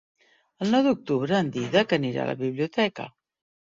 El 0.65 0.73
nou 0.77 0.85
d'octubre 0.87 1.39
en 1.43 1.53
Dídac 1.59 1.97
anirà 2.01 2.27
a 2.27 2.31
la 2.35 2.39
biblioteca. 2.45 3.13